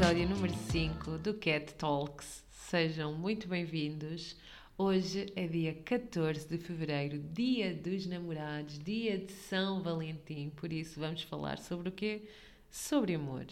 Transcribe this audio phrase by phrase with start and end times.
[0.00, 2.42] episódio número 5 do Cat Talks.
[2.50, 4.34] Sejam muito bem-vindos.
[4.78, 10.48] Hoje é dia 14 de fevereiro, dia dos namorados, dia de São Valentim.
[10.56, 12.26] Por isso, vamos falar sobre o quê?
[12.70, 13.44] Sobre amor.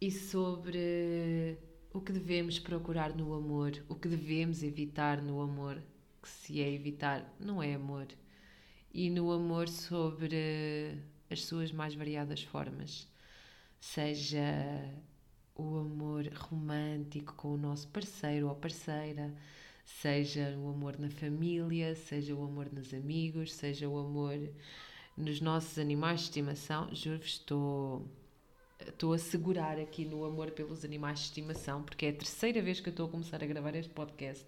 [0.00, 1.58] E sobre
[1.92, 5.82] o que devemos procurar no amor, o que devemos evitar no amor,
[6.22, 8.06] que se é evitar, não é amor.
[8.90, 10.96] E no amor sobre
[11.28, 13.06] as suas mais variadas formas
[13.78, 14.42] seja
[15.56, 19.34] o amor romântico com o nosso parceiro ou parceira,
[19.84, 24.38] seja o amor na família, seja o amor nos amigos, seja o amor
[25.16, 26.94] nos nossos animais de estimação.
[26.94, 28.06] Juro-vos, estou,
[28.86, 32.80] estou a segurar aqui no amor pelos animais de estimação, porque é a terceira vez
[32.80, 34.46] que eu estou a começar a gravar este podcast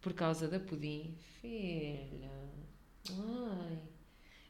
[0.00, 1.16] por causa da Pudim.
[1.40, 2.30] Filha,
[3.10, 3.78] ai,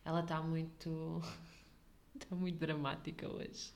[0.04, 1.20] ela está muito.
[2.14, 3.72] está muito dramática hoje.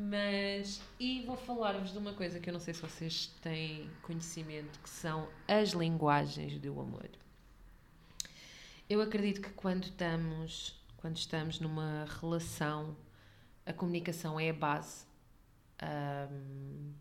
[0.00, 4.78] Mas, e vou falar-vos de uma coisa que eu não sei se vocês têm conhecimento,
[4.78, 7.10] que são as linguagens do amor.
[8.88, 12.96] Eu acredito que quando estamos, quando estamos numa relação,
[13.66, 15.04] a comunicação é a base.
[15.82, 16.92] Um,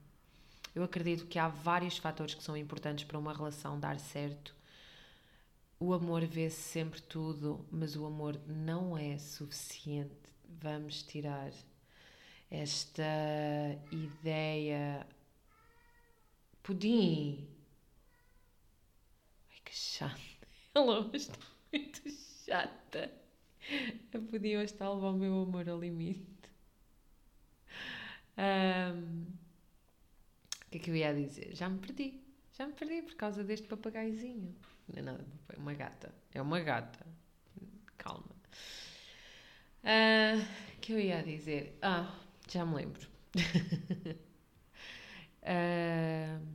[0.74, 4.56] eu acredito que há vários fatores que são importantes para uma relação dar certo.
[5.80, 10.18] O amor vê-se sempre tudo, mas o amor não é suficiente.
[10.60, 11.52] Vamos tirar
[12.50, 13.04] esta
[13.92, 15.06] ideia.
[16.64, 17.48] Pudim!
[19.52, 20.18] Ai que chata!
[20.74, 21.40] Ela hoje está
[21.72, 22.02] muito
[22.46, 23.12] chata.
[24.14, 26.26] A Pudim hoje está a levar o meu amor ao limite.
[28.38, 29.26] Um,
[30.66, 31.56] o que é que eu ia dizer?
[31.56, 32.22] Já me perdi.
[32.54, 34.56] Já me perdi por causa deste papagaizinho.
[34.88, 36.14] Não é nada, é uma gata.
[36.34, 37.06] É uma gata.
[37.98, 38.36] Calma.
[39.84, 40.48] O uh,
[40.80, 41.78] que eu ia dizer?
[41.82, 42.14] Ah,
[42.48, 43.08] já me lembro.
[45.44, 46.48] uh,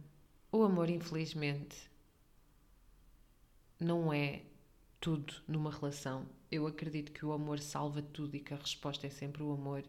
[0.53, 1.91] o amor, infelizmente,
[3.78, 4.42] não é
[5.00, 6.26] tudo numa relação.
[6.50, 9.84] Eu acredito que o amor salva tudo e que a resposta é sempre o amor.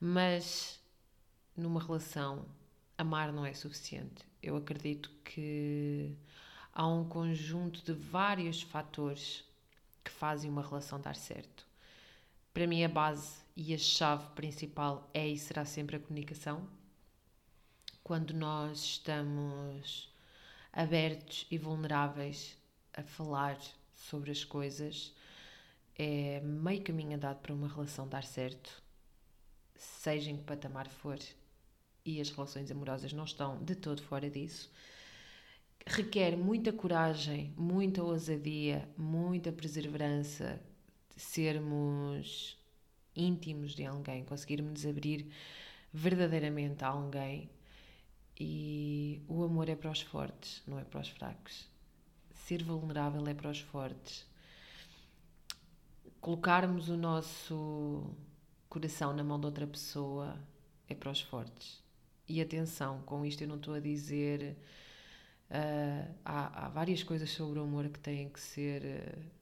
[0.00, 0.80] Mas
[1.56, 2.46] numa relação,
[2.96, 4.24] amar não é suficiente.
[4.42, 6.16] Eu acredito que
[6.72, 9.44] há um conjunto de vários fatores
[10.04, 11.67] que fazem uma relação dar certo.
[12.58, 16.68] Para mim, a base e a chave principal é e será sempre a comunicação.
[18.02, 20.12] Quando nós estamos
[20.72, 22.58] abertos e vulneráveis
[22.92, 23.60] a falar
[23.94, 25.14] sobre as coisas,
[25.96, 28.82] é meio caminho andado para uma relação dar certo,
[29.76, 31.20] seja em que patamar for,
[32.04, 34.68] e as relações amorosas não estão de todo fora disso.
[35.86, 40.60] Requer muita coragem, muita ousadia, muita perseverança,
[41.18, 42.56] sermos
[43.14, 45.30] íntimos de alguém, conseguirmos abrir
[45.92, 47.50] verdadeiramente a alguém.
[48.40, 51.68] E o amor é para os fortes, não é para os fracos.
[52.32, 54.24] Ser vulnerável é para os fortes.
[56.20, 58.14] Colocarmos o nosso
[58.68, 60.38] coração na mão de outra pessoa
[60.88, 61.82] é para os fortes.
[62.28, 64.56] E atenção, com isto eu não estou a dizer.
[65.50, 68.82] Uh, há, há, várias coisas sobre o amor que têm que ser.
[68.84, 69.37] Uh,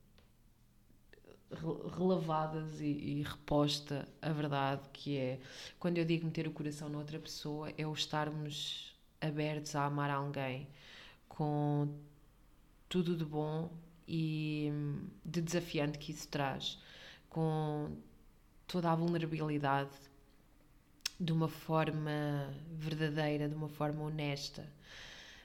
[1.97, 5.39] relavadas e, e, reposta a verdade que é
[5.79, 10.67] quando eu digo meter o coração noutra pessoa é o estarmos abertos a amar alguém
[11.29, 11.89] com
[12.89, 13.71] tudo de bom
[14.09, 14.73] e
[15.25, 16.79] de desafiante que isso traz
[17.29, 17.97] com
[18.67, 19.91] toda a vulnerabilidade
[21.19, 24.67] de uma forma verdadeira, de uma forma honesta.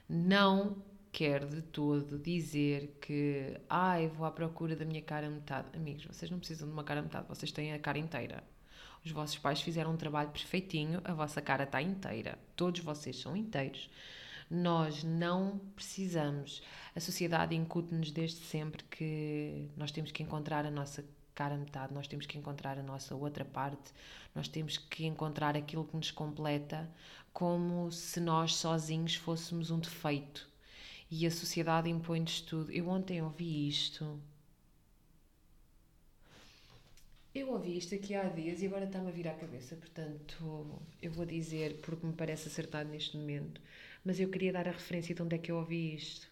[0.08, 0.78] Não
[1.12, 5.68] quer de todo dizer que ai, vou à procura da minha cara metade.
[5.74, 8.44] Amigos, vocês não precisam de uma cara metade, vocês têm a cara inteira.
[9.04, 12.38] Os vossos pais fizeram um trabalho perfeitinho, a vossa cara está inteira.
[12.56, 13.90] Todos vocês são inteiros.
[14.50, 16.62] Nós não precisamos.
[16.96, 21.04] A sociedade incute-nos desde sempre que nós temos que encontrar a nossa
[21.34, 23.92] cara metade, nós temos que encontrar a nossa outra parte,
[24.36, 26.90] nós temos que encontrar aquilo que nos completa,
[27.34, 30.51] como se nós sozinhos fôssemos um defeito
[31.12, 32.72] e a sociedade impõe-nos tudo.
[32.72, 34.18] Eu ontem ouvi isto.
[37.36, 41.12] Eu ouvi isto aqui há dias e agora está-me a vir à cabeça, portanto eu
[41.12, 43.62] vou dizer porque me parece acertado neste momento,
[44.04, 46.30] mas eu queria dar a referência de onde é que eu ouvi isto.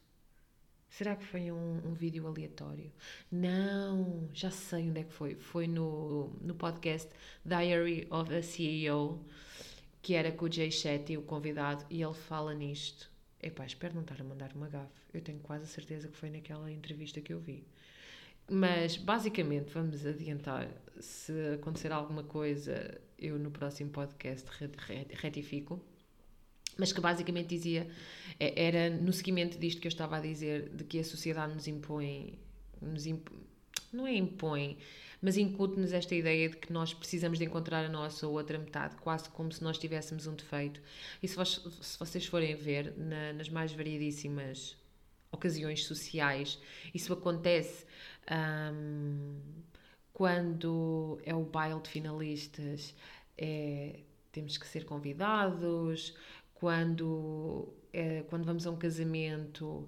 [0.89, 2.91] Será que foi um, um vídeo aleatório?
[3.31, 5.35] Não, já sei onde é que foi.
[5.35, 7.09] Foi no, no podcast
[7.45, 9.23] Diary of a CEO,
[10.01, 13.09] que era com o Jay Shetty, o convidado, e ele fala nisto.
[13.41, 15.01] Epá, espero não estar a mandar uma gafe.
[15.13, 17.63] Eu tenho quase a certeza que foi naquela entrevista que eu vi.
[18.50, 20.68] Mas, basicamente, vamos adiantar.
[21.00, 24.47] Se acontecer alguma coisa, eu no próximo podcast
[25.13, 25.80] retifico.
[26.77, 27.88] Mas que basicamente dizia,
[28.39, 31.68] é, era no seguimento disto que eu estava a dizer, de que a sociedade nos
[31.68, 32.39] impõe,
[32.81, 33.27] nos imp,
[33.91, 34.77] não é impõe,
[35.21, 38.95] mas incute-nos esta ideia de que nós precisamos de encontrar a nossa ou outra metade,
[38.98, 40.81] quase como se nós tivéssemos um defeito.
[41.21, 44.77] E se, vos, se vocês forem ver na, nas mais variedíssimas
[45.31, 46.60] ocasiões sociais,
[46.94, 47.86] isso acontece
[48.74, 49.39] um,
[50.13, 52.95] quando é o baile de finalistas,
[53.38, 54.00] é,
[54.31, 56.15] temos que ser convidados,
[56.54, 59.88] quando, é, quando vamos a um casamento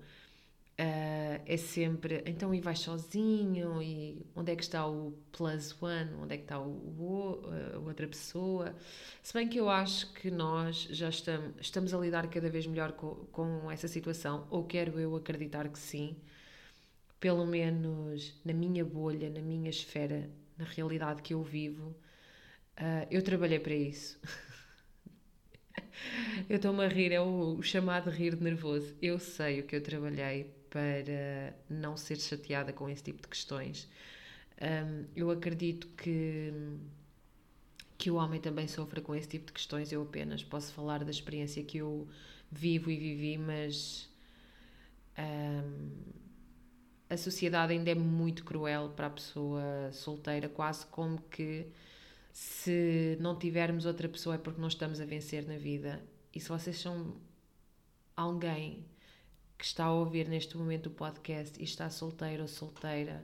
[0.80, 3.82] Uh, é sempre, então e vais sozinho?
[3.82, 6.14] E onde é que está o plus one?
[6.16, 7.42] Onde é que está o, o,
[7.76, 8.76] a outra pessoa?
[9.22, 12.94] Se bem que eu acho que nós já estamos, estamos a lidar cada vez melhor
[12.94, 16.16] com, com essa situação, ou quero eu acreditar que sim,
[17.20, 21.90] pelo menos na minha bolha, na minha esfera, na realidade que eu vivo,
[22.80, 24.20] uh, eu trabalhei para isso.
[26.50, 28.96] eu estou-me a rir, é o, chamado rir de nervoso.
[29.02, 33.90] Eu sei o que eu trabalhei para não ser chateada com esse tipo de questões.
[34.60, 36.54] Um, eu acredito que,
[37.98, 39.92] que o homem também sofra com esse tipo de questões.
[39.92, 42.08] Eu apenas posso falar da experiência que eu
[42.50, 44.10] vivo e vivi, mas
[45.20, 45.90] um,
[47.10, 51.68] a sociedade ainda é muito cruel para a pessoa solteira, quase como que
[52.32, 56.02] se não tivermos outra pessoa é porque não estamos a vencer na vida.
[56.34, 57.18] E se vocês são
[58.16, 58.86] alguém
[59.62, 63.24] que está a ouvir neste momento o podcast e está solteiro ou solteira,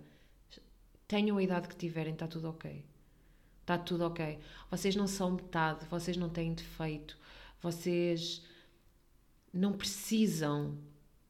[1.08, 2.86] tenham a idade que tiverem, está tudo ok.
[3.62, 4.38] Está tudo ok.
[4.70, 7.18] Vocês não são metade, vocês não têm defeito,
[7.60, 8.46] vocês
[9.52, 10.78] não precisam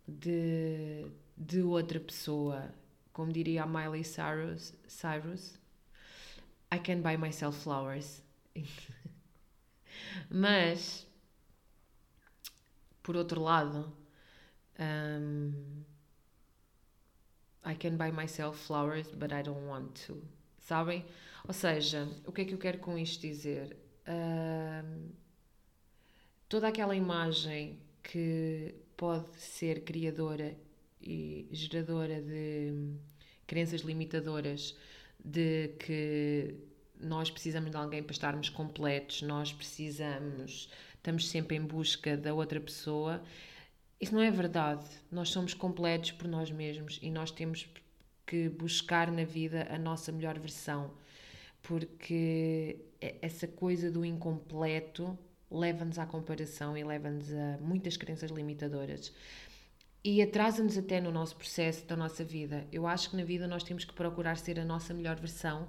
[0.06, 2.70] de, de outra pessoa.
[3.14, 5.58] Como diria a Miley Cyrus, Cyrus
[6.70, 8.22] I can buy myself flowers.
[10.30, 11.08] Mas,
[13.02, 13.96] por outro lado,
[14.80, 15.54] um,
[17.66, 20.22] I can buy myself flowers, but I don't want to.
[20.60, 21.06] Sabem?
[21.48, 23.78] Ou seja, o que é que eu quero com isto dizer?
[24.08, 25.10] Um,
[26.50, 30.58] toda aquela imagem que pode ser criadora
[31.02, 32.74] e geradora de
[33.46, 34.76] crenças limitadoras
[35.24, 36.56] de que
[37.00, 42.60] nós precisamos de alguém para estarmos completos, nós precisamos, estamos sempre em busca da outra
[42.60, 43.22] pessoa,
[44.00, 44.86] isso não é verdade.
[45.12, 47.68] Nós somos completos por nós mesmos e nós temos
[48.26, 50.92] que buscar na vida a nossa melhor versão,
[51.64, 52.78] porque
[53.22, 55.18] essa coisa do incompleto
[55.50, 59.14] leva-nos à comparação e leva-nos a muitas crenças limitadoras
[60.04, 62.68] e atrasa-nos até no nosso processo da nossa vida.
[62.72, 65.68] Eu acho que na vida nós temos que procurar ser a nossa melhor versão,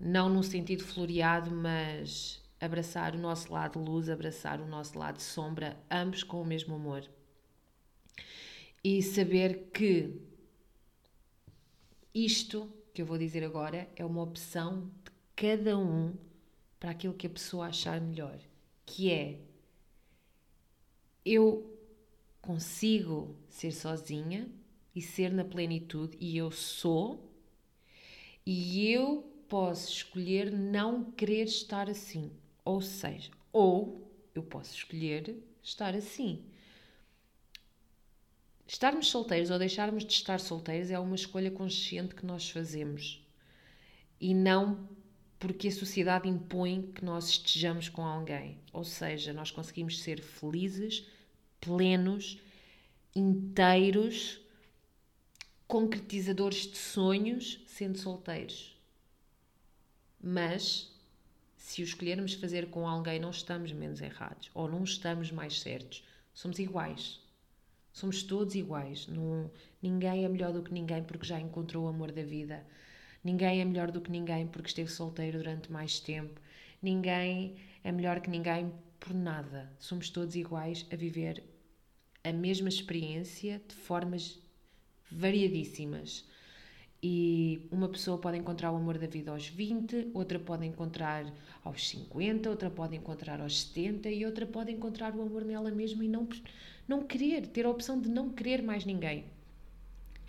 [0.00, 5.76] não num sentido floreado, mas abraçar o nosso lado luz, abraçar o nosso lado sombra,
[5.90, 7.08] ambos com o mesmo amor
[8.82, 10.20] e saber que
[12.14, 16.14] isto que eu vou dizer agora é uma opção de cada um
[16.80, 18.38] para aquilo que a pessoa achar melhor,
[18.84, 19.40] que é
[21.24, 21.76] eu
[22.40, 24.48] consigo ser sozinha
[24.94, 27.28] e ser na plenitude e eu sou
[28.46, 32.30] e eu posso escolher não querer estar assim,
[32.64, 36.44] ou seja, ou eu posso escolher estar assim.
[38.66, 43.24] Estarmos solteiros ou deixarmos de estar solteiros é uma escolha consciente que nós fazemos
[44.20, 44.88] e não
[45.38, 48.58] porque a sociedade impõe que nós estejamos com alguém.
[48.72, 51.06] Ou seja, nós conseguimos ser felizes,
[51.60, 52.40] plenos,
[53.14, 54.40] inteiros,
[55.68, 58.76] concretizadores de sonhos, sendo solteiros.
[60.20, 60.90] Mas,
[61.56, 66.02] se o escolhermos fazer com alguém, não estamos menos errados ou não estamos mais certos.
[66.32, 67.20] Somos iguais.
[67.96, 69.06] Somos todos iguais.
[69.06, 69.50] Não,
[69.82, 72.62] ninguém é melhor do que ninguém porque já encontrou o amor da vida.
[73.24, 76.38] Ninguém é melhor do que ninguém porque esteve solteiro durante mais tempo.
[76.82, 79.72] Ninguém é melhor que ninguém por nada.
[79.78, 81.42] Somos todos iguais a viver
[82.22, 84.42] a mesma experiência de formas
[85.10, 86.28] variadíssimas.
[87.02, 91.88] E uma pessoa pode encontrar o amor da vida aos 20, outra pode encontrar aos
[91.88, 96.08] 50, outra pode encontrar aos 70 e outra pode encontrar o amor nela mesma e
[96.08, 96.28] não
[96.88, 99.24] não querer, ter a opção de não querer mais ninguém.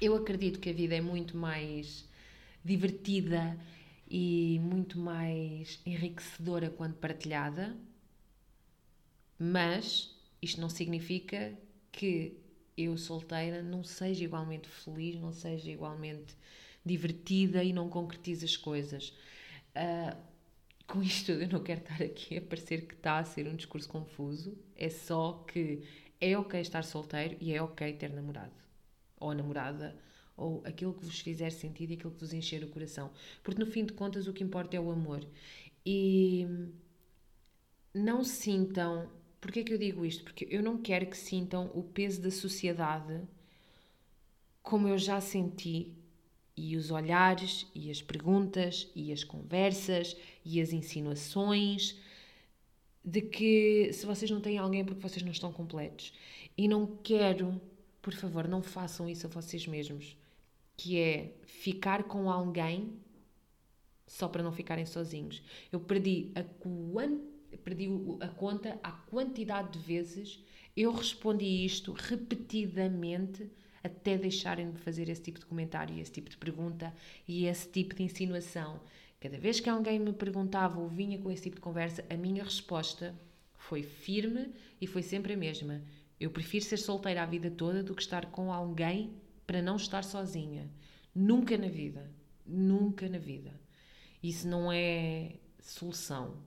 [0.02, 2.08] Eu acredito que a vida é muito mais
[2.64, 3.58] divertida
[4.10, 7.76] e muito mais enriquecedora quando partilhada,
[9.38, 11.54] mas isto não significa
[11.92, 12.38] que
[12.78, 16.36] eu solteira não seja igualmente feliz, não seja igualmente
[16.86, 19.10] divertida e não concretize as coisas.
[19.76, 20.18] Uh,
[20.88, 23.90] Com isto eu não quero estar aqui a parecer que está a ser um discurso
[23.90, 25.84] confuso, é só que
[26.22, 28.54] é ok estar solteiro e é ok ter namorado
[29.20, 29.96] ou namorada
[30.38, 33.12] ou aquilo que vos fizer sentido e aquilo que vos encher o coração.
[33.44, 35.26] Porque no fim de contas o que importa é o amor.
[35.86, 36.48] E
[37.94, 39.10] não sintam.
[39.40, 40.24] Porquê é que eu digo isto?
[40.24, 43.22] Porque eu não quero que sintam o peso da sociedade
[44.62, 45.94] como eu já senti
[46.56, 51.96] e os olhares e as perguntas e as conversas e as insinuações
[53.06, 56.12] de que se vocês não têm alguém é porque vocês não estão completos.
[56.58, 57.62] E não quero,
[58.02, 60.18] por favor, não façam isso a vocês mesmos
[60.76, 62.94] que é ficar com alguém
[64.06, 65.42] só para não ficarem sozinhos.
[65.72, 66.44] Eu perdi a,
[67.64, 67.88] perdi
[68.20, 70.44] a conta a quantidade de vezes
[70.78, 73.50] eu respondi isto repetidamente
[73.84, 76.94] até deixarem de fazer esse tipo de comentário, esse tipo de pergunta
[77.28, 78.80] e esse tipo de insinuação.
[79.20, 82.44] Cada vez que alguém me perguntava ou vinha com esse tipo de conversa, a minha
[82.44, 83.16] resposta
[83.56, 85.82] foi firme e foi sempre a mesma.
[86.20, 89.16] Eu prefiro ser solteira a vida toda do que estar com alguém
[89.48, 90.70] para não estar sozinha.
[91.16, 92.12] Nunca na vida.
[92.46, 93.60] Nunca na vida.
[94.22, 96.38] Isso não é solução.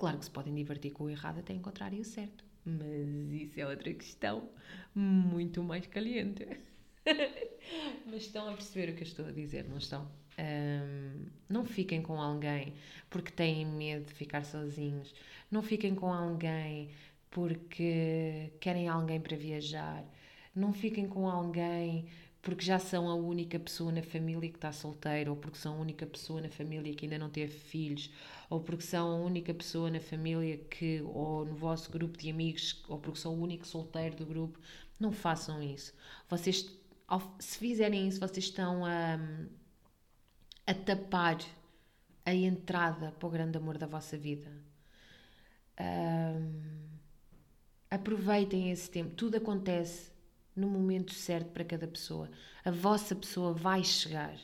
[0.00, 2.42] Claro que se podem divertir com o errado até encontrarem o certo.
[2.64, 4.48] Mas isso é outra questão
[4.94, 6.46] muito mais caliente.
[8.06, 10.10] Mas estão a perceber o que eu estou a dizer, não estão?
[10.38, 12.72] Um, não fiquem com alguém
[13.10, 15.14] porque têm medo de ficar sozinhos.
[15.50, 16.88] Não fiquem com alguém
[17.30, 20.02] porque querem alguém para viajar.
[20.54, 22.06] Não fiquem com alguém
[22.40, 25.78] porque já são a única pessoa na família que está solteira, ou porque são a
[25.78, 28.10] única pessoa na família que ainda não teve filhos,
[28.50, 32.82] ou porque são a única pessoa na família que, ou no vosso grupo de amigos,
[32.88, 34.58] ou porque são o único solteiro do grupo.
[34.98, 35.94] Não façam isso.
[36.28, 36.68] Vocês,
[37.38, 39.18] se fizerem isso, vocês estão a,
[40.66, 41.38] a tapar
[42.26, 44.50] a entrada para o grande amor da vossa vida.
[45.78, 46.88] Um,
[47.88, 49.14] aproveitem esse tempo.
[49.14, 50.10] Tudo acontece
[50.56, 52.28] no momento certo para cada pessoa.
[52.64, 54.36] A vossa pessoa vai chegar.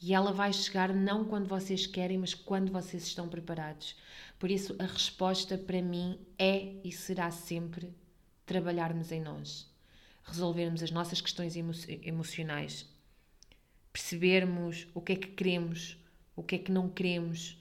[0.00, 3.96] E ela vai chegar não quando vocês querem, mas quando vocês estão preparados.
[4.38, 7.94] Por isso, a resposta para mim é e será sempre
[8.44, 9.68] trabalharmos em nós,
[10.22, 11.72] resolvermos as nossas questões emo
[12.02, 12.86] emocionais,
[13.92, 15.96] percebermos o que é que queremos,
[16.36, 17.58] o que é que não queremos,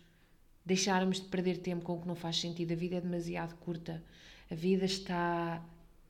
[0.65, 2.73] deixarmos de perder tempo com o que não faz sentido.
[2.73, 4.03] A vida é demasiado curta.
[4.51, 5.63] A vida está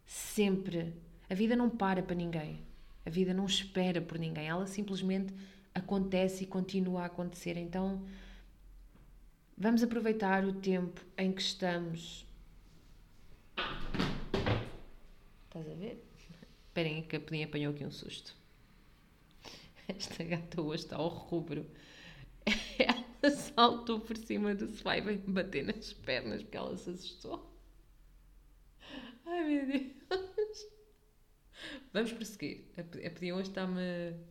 [0.06, 0.94] sempre
[1.30, 2.60] a vida não para para ninguém.
[3.06, 4.48] A vida não espera por ninguém.
[4.48, 5.34] Ela simplesmente
[5.76, 7.58] acontece e continua a acontecer.
[7.58, 8.02] Então,
[9.58, 12.26] vamos aproveitar o tempo em que estamos.
[15.46, 16.04] Estás a ver?
[16.68, 18.36] Esperem que a Pedinha apanhou aqui um susto.
[19.88, 21.70] Esta gata hoje está ao rubro.
[22.80, 27.52] Ela saltou por cima do sofá e veio bater nas pernas porque ela se assustou.
[29.26, 29.96] Ai meu Deus.
[31.94, 32.64] Vamos prosseguir.
[32.78, 33.82] A Pedião hoje está-me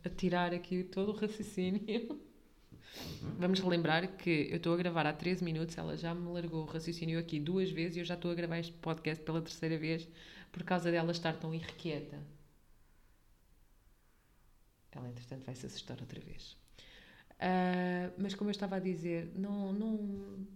[0.03, 2.19] a tirar aqui todo o raciocínio.
[3.37, 6.65] Vamos relembrar que eu estou a gravar há 13 minutos, ela já me largou o
[6.65, 10.07] raciocínio aqui duas vezes e eu já estou a gravar este podcast pela terceira vez
[10.51, 12.17] por causa dela estar tão irrequieta.
[14.91, 16.55] Ela, entretanto, vai se assustar outra vez.
[17.33, 20.47] Uh, mas como eu estava a dizer, não, não,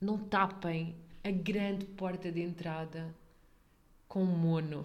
[0.00, 3.12] não tapem a grande porta de entrada
[4.06, 4.84] com mono.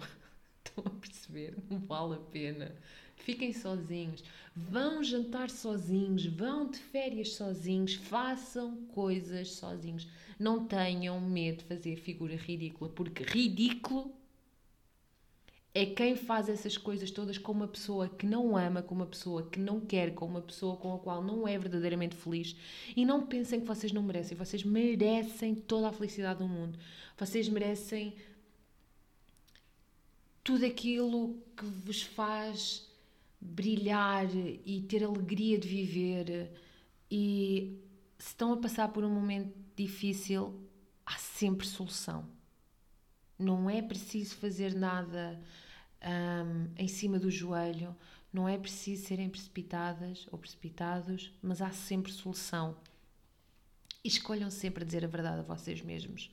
[0.64, 1.56] Estão a perceber?
[1.70, 2.74] Não vale a pena.
[3.16, 4.22] Fiquem sozinhos,
[4.54, 10.08] vão jantar sozinhos, vão de férias sozinhos, façam coisas sozinhos.
[10.38, 14.12] Não tenham medo de fazer figura ridícula, porque ridículo
[15.72, 19.42] é quem faz essas coisas todas com uma pessoa que não ama, com uma pessoa
[19.42, 22.54] que não quer, com uma pessoa com a qual não é verdadeiramente feliz.
[22.96, 26.78] E não pensem que vocês não merecem, vocês merecem toda a felicidade do mundo.
[27.18, 28.14] Vocês merecem
[30.44, 32.86] tudo aquilo que vos faz
[33.40, 34.26] brilhar
[34.64, 36.52] e ter alegria de viver.
[37.10, 37.80] E
[38.18, 40.54] se estão a passar por um momento difícil,
[41.04, 42.28] há sempre solução.
[43.38, 45.40] Não é preciso fazer nada
[46.02, 47.96] um, em cima do joelho,
[48.32, 52.76] não é preciso serem precipitadas ou precipitados, mas há sempre solução.
[54.04, 56.30] E escolham sempre dizer a verdade a vocês mesmos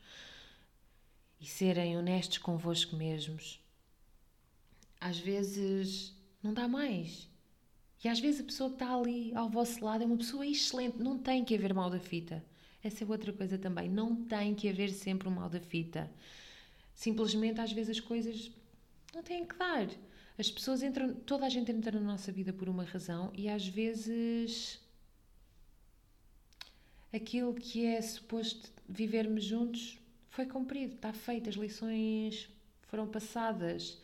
[1.39, 3.60] e serem honestos convosco mesmos
[5.01, 7.27] às vezes não dá mais.
[8.03, 10.97] E às vezes a pessoa que está ali ao vosso lado é uma pessoa excelente.
[10.99, 12.43] Não tem que haver mal da fita.
[12.83, 13.89] Essa é outra coisa também.
[13.89, 16.09] Não tem que haver sempre um mal da fita.
[16.93, 18.51] Simplesmente às vezes as coisas
[19.13, 19.87] não têm que dar.
[20.37, 23.67] As pessoas entram, toda a gente entra na nossa vida por uma razão e às
[23.67, 24.79] vezes
[27.13, 32.49] aquilo que é suposto vivermos juntos foi cumprido, está feito, as lições
[32.83, 33.99] foram passadas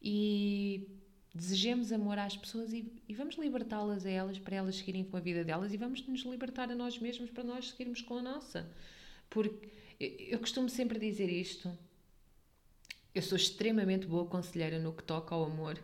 [0.00, 0.88] e
[1.34, 5.20] desejemos amor às pessoas e, e vamos libertá-las a elas para elas seguirem com a
[5.20, 8.70] vida delas e vamos nos libertar a nós mesmos para nós seguirmos com a nossa.
[9.28, 9.68] Porque
[10.00, 11.76] eu costumo sempre dizer isto.
[13.14, 15.78] Eu sou extremamente boa conselheira no que toca ao amor.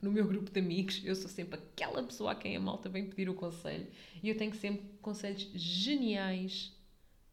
[0.00, 3.08] No meu grupo de amigos, eu sou sempre aquela pessoa a quem a malta vem
[3.08, 3.86] pedir o conselho.
[4.22, 6.72] E eu tenho sempre conselhos geniais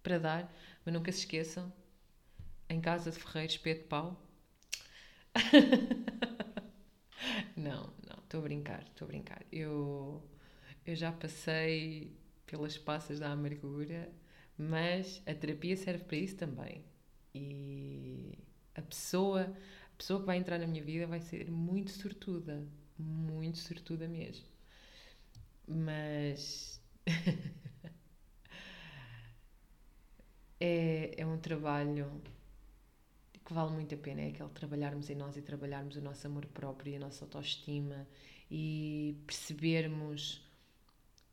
[0.01, 0.55] para dar,
[0.86, 1.72] mas nunca se esqueçam:
[2.69, 4.23] em casa de Ferreiro, espeto de pau.
[7.55, 9.43] não, não, estou a brincar, estou a brincar.
[9.51, 10.21] Eu,
[10.85, 14.11] eu já passei pelas passas da amargura,
[14.57, 16.83] mas a terapia serve para isso também.
[17.33, 18.37] E
[18.75, 19.43] a pessoa,
[19.93, 22.65] a pessoa que vai entrar na minha vida vai ser muito sortuda,
[22.97, 24.45] muito sortuda mesmo.
[25.67, 26.79] Mas
[30.59, 32.21] é, é um trabalho
[33.45, 36.45] que vale muito a pena, é aquele trabalharmos em nós e trabalharmos o nosso amor
[36.47, 38.07] próprio e a nossa autoestima
[38.50, 40.41] e percebermos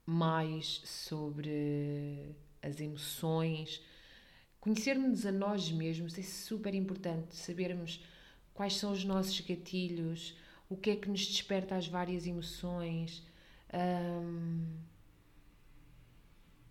[0.04, 3.80] mais sobre as emoções,
[4.60, 8.04] conhecermos a nós mesmos é super importante, sabermos
[8.52, 10.36] quais são os nossos gatilhos,
[10.68, 13.22] o que é que nos desperta as várias emoções,
[13.72, 14.66] um,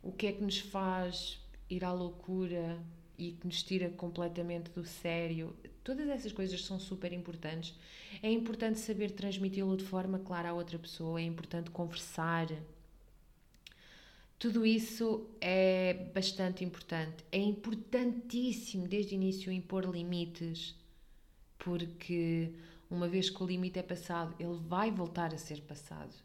[0.02, 2.80] o que é que nos faz ir à loucura
[3.20, 5.54] e que nos tira completamente do sério.
[5.84, 7.76] Todas essas coisas são super importantes.
[8.24, 12.48] É importante saber transmiti-lo de forma clara à outra pessoa, é importante conversar.
[14.40, 17.26] Tudo isso é bastante importante.
[17.30, 20.74] É importantíssimo desde o início impor limites,
[21.58, 22.54] porque
[22.90, 26.16] uma vez que o limite é passado, ele vai voltar a ser passado.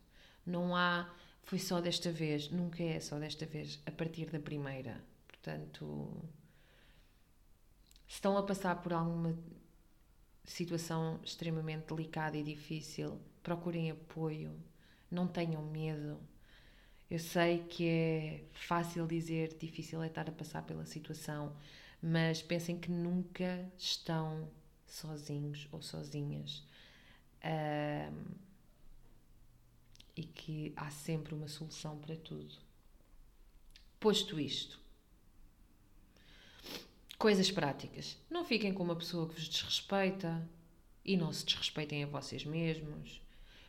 [0.46, 5.02] Não há, foi só desta vez, nunca é só desta vez, a partir da primeira.
[5.26, 6.24] Portanto,
[8.06, 9.36] estão a passar por alguma
[10.44, 14.54] situação extremamente delicada e difícil, procurem apoio,
[15.10, 16.18] não tenham medo.
[17.10, 21.54] Eu sei que é fácil dizer, difícil é estar a passar pela situação,
[22.02, 24.48] mas pensem que nunca estão
[24.86, 26.66] sozinhos ou sozinhas.
[27.44, 28.44] Um,
[30.16, 32.54] e que há sempre uma solução para tudo.
[33.98, 34.78] Posto isto,
[37.24, 38.18] coisas práticas.
[38.28, 40.46] Não fiquem com uma pessoa que vos desrespeita
[41.02, 43.22] e não se desrespeitem a vocês mesmos.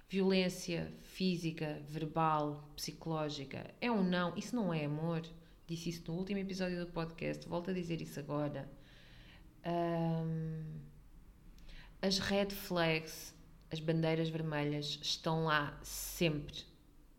[0.10, 4.36] Violência física, verbal, psicológica é um não.
[4.36, 5.22] Isso não é amor.
[5.66, 7.48] Disse isso no último episódio do podcast.
[7.48, 8.70] Volto a dizer isso agora.
[9.66, 10.82] Um,
[12.02, 13.34] as red flags
[13.72, 16.62] as bandeiras vermelhas estão lá sempre,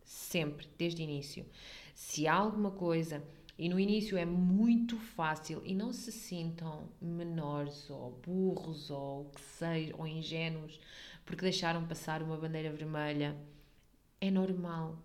[0.03, 1.47] sempre, desde o início.
[1.95, 3.23] Se há alguma coisa,
[3.57, 9.41] e no início é muito fácil, e não se sintam menores ou burros ou que
[9.41, 10.79] seja, ou ingênuos,
[11.25, 13.35] porque deixaram passar uma bandeira vermelha,
[14.21, 14.97] é normal,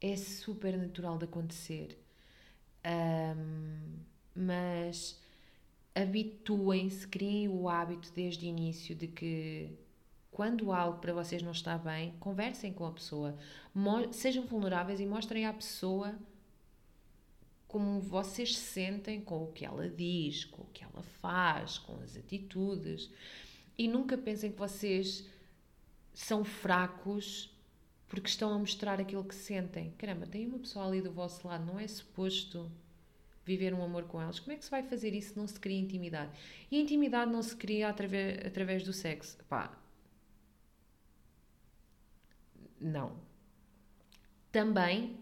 [0.00, 1.98] é super natural de acontecer.
[2.84, 3.98] Um,
[4.34, 5.18] mas
[5.94, 9.70] habituem-se, criem o hábito desde o início de que
[10.30, 13.34] quando algo para vocês não está bem, conversem com a pessoa,
[14.12, 16.14] sejam vulneráveis e mostrem à pessoa
[17.68, 22.00] como vocês se sentem com o que ela diz, com o que ela faz, com
[22.02, 23.10] as atitudes.
[23.76, 25.26] E nunca pensem que vocês
[26.14, 27.52] são fracos
[28.08, 29.92] porque estão a mostrar aquilo que sentem.
[29.98, 32.70] Caramba, tem uma pessoa ali do vosso lado, não é suposto
[33.44, 34.40] viver um amor com elas.
[34.40, 36.32] Como é que se vai fazer isso se não se cria intimidade?
[36.70, 39.38] E a intimidade não se cria através, através do sexo.
[39.48, 39.76] Pá,
[42.80, 43.16] não.
[44.50, 45.16] Também,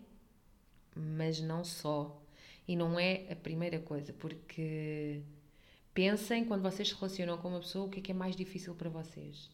[0.94, 2.20] mas não só.
[2.66, 5.20] E não é a primeira coisa, porque
[5.92, 8.74] pensem quando vocês se relacionam com uma pessoa, o que é que é mais difícil
[8.74, 9.50] para vocês?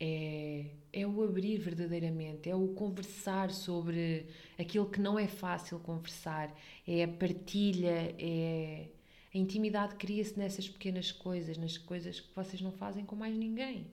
[0.00, 4.26] É, é o abrir verdadeiramente, é o conversar sobre
[4.58, 6.54] aquilo que não é fácil conversar,
[6.86, 8.88] é a partilha, é
[9.34, 13.90] a intimidade cria-se nessas pequenas coisas, nas coisas que vocês não fazem com mais ninguém.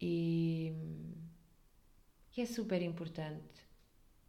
[0.00, 0.72] E,
[2.36, 3.67] e é super importante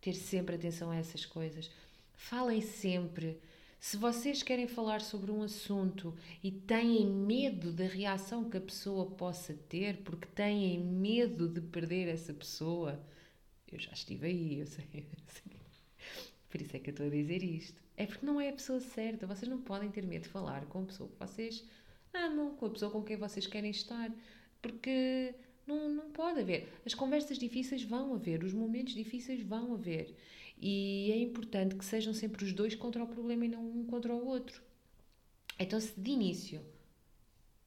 [0.01, 1.69] ter sempre atenção a essas coisas.
[2.13, 3.39] Falem sempre.
[3.79, 9.05] Se vocês querem falar sobre um assunto e têm medo da reação que a pessoa
[9.05, 12.99] possa ter, porque têm medo de perder essa pessoa,
[13.71, 15.59] eu já estive aí, eu sei, eu sei.
[16.49, 17.81] Por isso é que eu estou a dizer isto.
[17.95, 19.27] É porque não é a pessoa certa.
[19.27, 21.63] Vocês não podem ter medo de falar com a pessoa que vocês
[22.13, 24.12] amam, com a pessoa com quem vocês querem estar.
[24.62, 25.35] Porque
[25.69, 26.67] não, não pode haver.
[26.86, 30.15] As conversas difíceis vão haver, os momentos difíceis vão haver.
[30.58, 34.13] E é importante que sejam sempre os dois contra o problema e não um contra
[34.13, 34.62] o outro.
[35.58, 36.62] Então, se de início,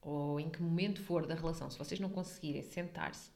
[0.01, 3.31] ou em que momento for da relação, se vocês não conseguirem sentar-se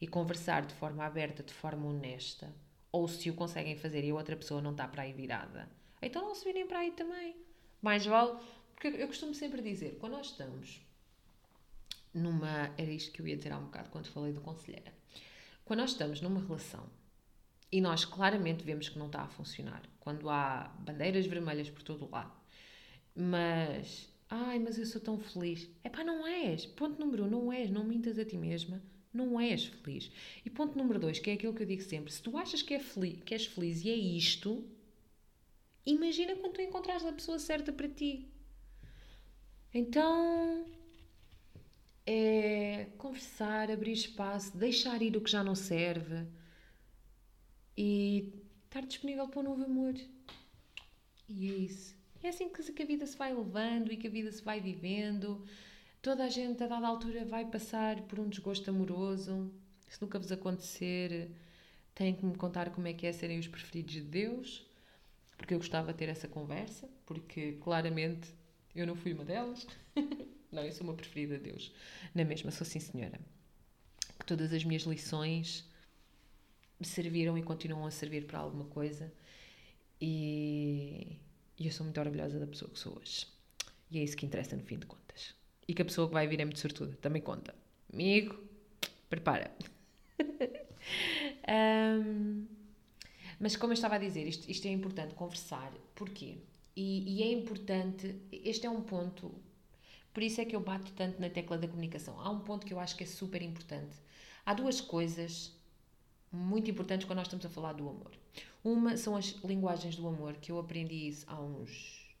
[0.00, 2.52] e conversar de forma aberta, de forma honesta,
[2.90, 5.68] ou se o conseguem fazer e a outra pessoa não está para aí virada,
[6.00, 7.36] então não se virem para aí também.
[7.82, 8.38] Mais vale.
[8.74, 10.85] Porque eu costumo sempre dizer, quando nós estamos
[12.16, 12.72] numa.
[12.76, 14.92] Era isto que eu ia dizer há um bocado quando falei do conselheira.
[15.64, 16.88] Quando nós estamos numa relação
[17.70, 22.06] e nós claramente vemos que não está a funcionar, quando há bandeiras vermelhas por todo
[22.06, 22.32] o lado,
[23.14, 24.14] mas.
[24.28, 25.68] Ai, mas eu sou tão feliz.
[25.84, 26.66] É pá, não és.
[26.66, 27.70] Ponto número um, não és.
[27.70, 28.82] Não mintas a ti mesma.
[29.12, 30.10] Não és feliz.
[30.44, 32.74] E ponto número dois, que é aquilo que eu digo sempre: se tu achas que,
[32.74, 34.64] é feliz, que és feliz e é isto,
[35.86, 38.28] imagina quando tu encontrares a pessoa certa para ti.
[39.72, 40.66] Então,
[42.06, 46.24] é conversar, abrir espaço, deixar ir o que já não serve
[47.76, 48.32] e
[48.64, 49.94] estar disponível para um novo amor.
[51.28, 51.96] E é isso.
[52.22, 55.44] É assim que a vida se vai levando e que a vida se vai vivendo.
[56.00, 59.50] Toda a gente, a dada altura, vai passar por um desgosto amoroso.
[59.88, 61.30] Se nunca vos acontecer,
[61.94, 64.64] têm que me contar como é que é serem os preferidos de Deus,
[65.36, 68.28] porque eu gostava de ter essa conversa, porque claramente
[68.74, 69.66] eu não fui uma delas.
[70.50, 71.72] não, eu sou uma preferida de Deus.
[72.14, 73.18] Na mesma, sou sim senhora.
[74.18, 75.64] Que todas as minhas lições
[76.78, 79.12] me serviram e continuam a servir para alguma coisa.
[80.00, 81.18] E,
[81.58, 83.26] e eu sou muito orgulhosa da pessoa que sou hoje.
[83.90, 85.34] E é isso que interessa no fim de contas.
[85.66, 87.54] E que a pessoa que vai vir é muito sortuda, também conta.
[87.92, 88.38] Amigo,
[89.08, 89.50] prepara.
[91.48, 92.46] um,
[93.38, 95.72] mas como eu estava a dizer, isto, isto é importante conversar.
[95.94, 96.36] Porquê?
[96.74, 99.34] E, e, é importante, este é um ponto,
[100.16, 102.18] por isso é que eu bato tanto na tecla da comunicação.
[102.18, 103.98] Há um ponto que eu acho que é super importante.
[104.46, 105.52] Há duas coisas
[106.32, 108.12] muito importantes quando nós estamos a falar do amor.
[108.64, 112.16] Uma são as linguagens do amor, que eu aprendi isso há uns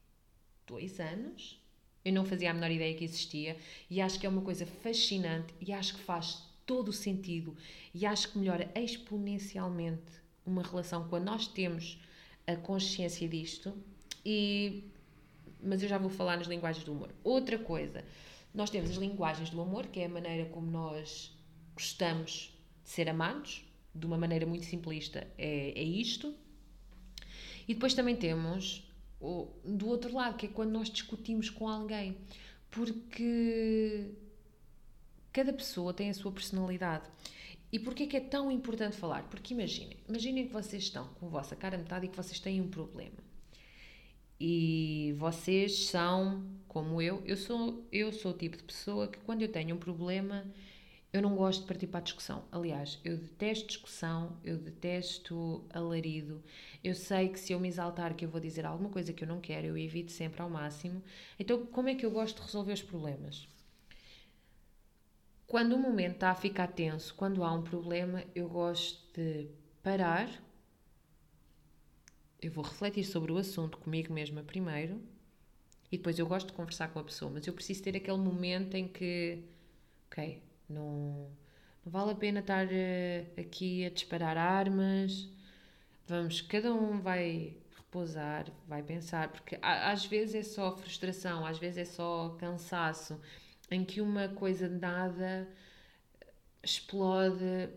[0.66, 1.58] dois anos.
[2.04, 3.56] Eu não fazia a menor ideia que existia
[3.88, 7.56] e acho que é uma coisa fascinante e acho que faz todo o sentido
[7.94, 10.12] e acho que melhora exponencialmente
[10.44, 11.98] uma relação quando nós temos
[12.46, 13.74] a consciência disto.
[14.22, 14.84] E
[15.62, 17.14] mas eu já vou falar nas linguagens do amor.
[17.22, 18.04] Outra coisa,
[18.54, 21.36] nós temos as linguagens do amor, que é a maneira como nós
[21.74, 23.64] gostamos de ser amados,
[23.94, 26.34] de uma maneira muito simplista, é, é isto.
[27.68, 28.90] E depois também temos
[29.20, 32.16] o, do outro lado, que é quando nós discutimos com alguém,
[32.70, 34.10] porque
[35.32, 37.08] cada pessoa tem a sua personalidade.
[37.72, 39.24] E porquê é que é tão importante falar?
[39.24, 42.60] Porque imaginem, imaginem que vocês estão com a vossa cara metade e que vocês têm
[42.60, 43.18] um problema.
[44.38, 49.42] E vocês são como eu, eu sou eu sou o tipo de pessoa que quando
[49.42, 50.44] eu tenho um problema,
[51.12, 52.44] eu não gosto de partir para a discussão.
[52.52, 56.42] Aliás, eu detesto discussão, eu detesto alarido.
[56.84, 59.28] Eu sei que se eu me exaltar que eu vou dizer alguma coisa que eu
[59.28, 61.02] não quero, eu evito sempre ao máximo.
[61.38, 63.48] Então, como é que eu gosto de resolver os problemas?
[65.46, 69.48] Quando o momento está a ficar tenso, quando há um problema, eu gosto de
[69.82, 70.28] parar.
[72.40, 75.00] Eu vou refletir sobre o assunto comigo mesma primeiro
[75.90, 78.74] e depois eu gosto de conversar com a pessoa, mas eu preciso ter aquele momento
[78.74, 79.42] em que,
[80.06, 81.30] ok, não,
[81.84, 85.28] não vale a pena estar uh, aqui a disparar armas.
[86.06, 91.78] Vamos, cada um vai repousar, vai pensar, porque às vezes é só frustração, às vezes
[91.78, 93.20] é só cansaço,
[93.70, 95.48] em que uma coisa nada
[96.62, 97.70] explode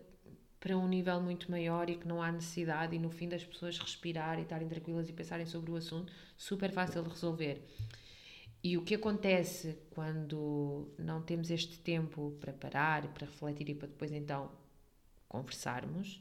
[0.60, 3.78] para um nível muito maior e que não há necessidade e no fim das pessoas
[3.78, 7.66] respirar e estarem tranquilas e pensarem sobre o assunto, super fácil de resolver.
[8.62, 13.88] E o que acontece quando não temos este tempo para parar, para refletir e para
[13.88, 14.52] depois então
[15.26, 16.20] conversarmos,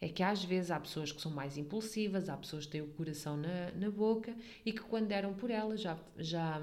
[0.00, 2.86] é que às vezes há pessoas que são mais impulsivas, há pessoas que têm o
[2.88, 6.62] coração na, na boca e que quando deram por elas já, já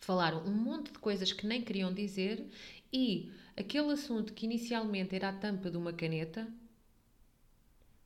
[0.00, 2.44] falaram um monte de coisas que nem queriam dizer
[2.92, 6.48] e aquele assunto que inicialmente era a tampa de uma caneta,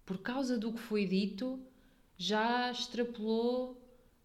[0.05, 1.61] por causa do que foi dito,
[2.17, 3.81] já extrapolou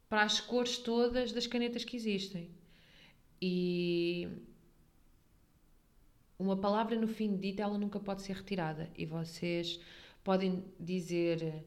[0.10, 2.50] para as cores todas das canetas que existem.
[3.42, 4.28] E
[6.40, 8.90] uma palavra no fim de dita, ela nunca pode ser retirada.
[8.98, 9.80] E vocês
[10.24, 11.64] podem dizer,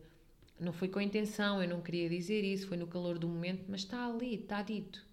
[0.59, 3.83] não foi com intenção, eu não queria dizer isso, foi no calor do momento, mas
[3.83, 5.06] está ali, está dito.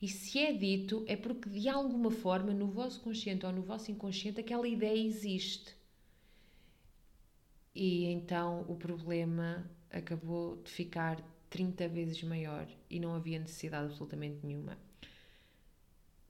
[0.00, 3.90] E se é dito, é porque de alguma forma, no vosso consciente ou no vosso
[3.90, 5.76] inconsciente, aquela ideia existe.
[7.74, 14.44] E então o problema acabou de ficar 30 vezes maior e não havia necessidade absolutamente
[14.44, 14.78] nenhuma.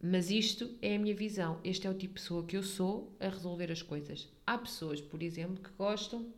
[0.00, 1.58] Mas isto é a minha visão.
[1.64, 4.28] Este é o tipo de pessoa que eu sou a resolver as coisas.
[4.46, 6.32] Há pessoas, por exemplo, que gostam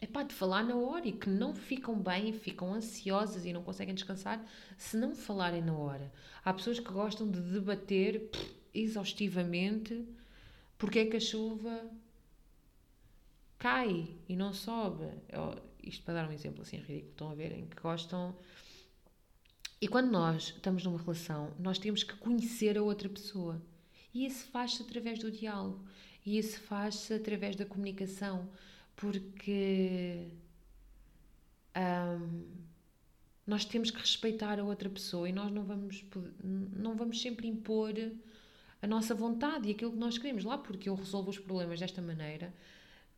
[0.00, 3.62] é pá, de falar na hora e que não ficam bem, ficam ansiosas e não
[3.62, 4.44] conseguem descansar
[4.76, 6.12] se não falarem na hora.
[6.44, 10.06] Há pessoas que gostam de debater pff, exaustivamente
[10.76, 11.90] porque é que a chuva
[13.58, 15.04] cai e não sobe.
[15.28, 18.36] Eu, isto para dar um exemplo assim ridículo, estão a ver, em que gostam.
[19.80, 23.62] E quando nós estamos numa relação, nós temos que conhecer a outra pessoa.
[24.12, 25.84] E isso faz-se através do diálogo.
[26.24, 28.48] E isso faz-se através da comunicação
[28.96, 30.28] porque
[31.76, 32.44] um,
[33.46, 36.04] nós temos que respeitar a outra pessoa e nós não vamos,
[36.42, 37.94] não vamos sempre impor
[38.80, 42.00] a nossa vontade e aquilo que nós queremos lá, porque eu resolvo os problemas desta
[42.00, 42.54] maneira.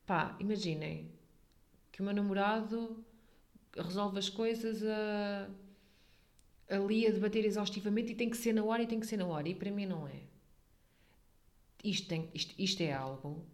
[0.06, 1.10] Pá, imaginem
[1.92, 3.04] que o meu namorado
[3.76, 5.48] resolve as coisas a,
[6.68, 9.26] ali a debater exaustivamente e tem que ser na hora e tem que ser na
[9.26, 10.22] hora, e para mim não é.
[11.84, 13.44] Isto, tem, isto, isto é algo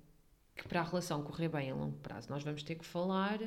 [0.62, 3.40] que para a relação correr bem a longo prazo nós vamos ter que falar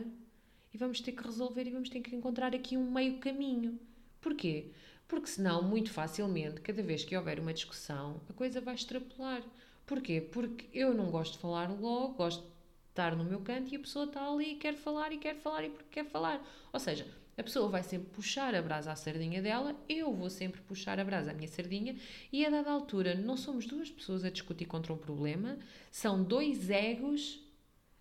[0.74, 3.80] e vamos ter que resolver e vamos ter que encontrar aqui um meio caminho.
[4.20, 4.72] Porquê?
[5.08, 9.42] Porque senão, muito facilmente, cada vez que houver uma discussão, a coisa vai extrapolar.
[9.86, 10.20] Porquê?
[10.20, 12.50] Porque eu não gosto de falar logo, gosto de
[12.90, 15.64] estar no meu canto e a pessoa está ali e quer falar e quer falar
[15.64, 16.46] e porque quer falar.
[16.74, 20.62] Ou seja, a pessoa vai sempre puxar a brasa à sardinha dela, eu vou sempre
[20.62, 21.96] puxar a brasa à minha sardinha,
[22.32, 25.58] e a dada altura não somos duas pessoas a discutir contra um problema,
[25.92, 27.44] são dois egos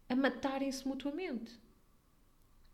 [0.08, 1.52] a matarem-se mutuamente.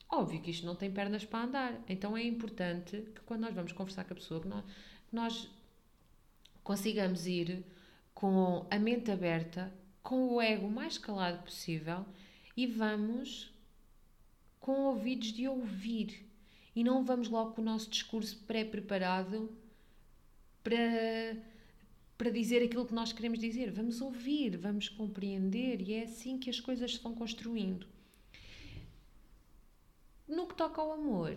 [0.08, 3.72] Óbvio que isto não tem pernas para andar, então é importante que quando nós vamos
[3.72, 4.64] conversar com a pessoa, que nós,
[5.10, 5.50] nós
[6.62, 7.64] consigamos ir
[8.12, 12.04] com a mente aberta, com o ego mais calado possível
[12.56, 13.52] e vamos
[14.58, 16.29] com ouvidos de ouvir
[16.80, 19.50] e não vamos logo com o nosso discurso pré-preparado
[20.64, 21.36] para,
[22.16, 23.70] para dizer aquilo que nós queremos dizer.
[23.70, 27.86] Vamos ouvir, vamos compreender e é assim que as coisas se vão construindo.
[30.26, 31.36] No que toca ao amor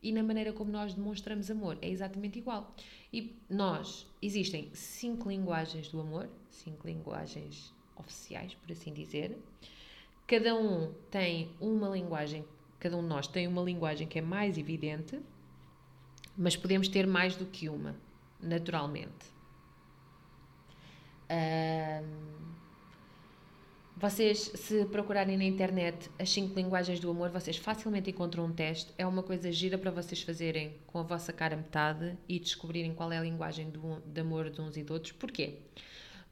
[0.00, 2.72] e na maneira como nós demonstramos amor, é exatamente igual.
[3.12, 9.36] E nós, existem cinco linguagens do amor, cinco linguagens oficiais, por assim dizer.
[10.24, 12.44] Cada um tem uma linguagem
[12.84, 15.18] Cada um de nós tem uma linguagem que é mais evidente,
[16.36, 17.96] mas podemos ter mais do que uma,
[18.38, 19.24] naturalmente.
[23.96, 28.92] vocês, se procurarem na internet as cinco linguagens do amor, vocês facilmente encontram um teste.
[28.98, 33.10] É uma coisa gira para vocês fazerem com a vossa cara metade e descobrirem qual
[33.10, 35.12] é a linguagem do, de amor de uns e de outros.
[35.12, 35.54] Porquê?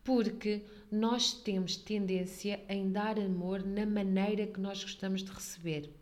[0.04, 0.60] Porque
[0.90, 6.01] nós temos tendência em dar amor na maneira que nós gostamos de receber.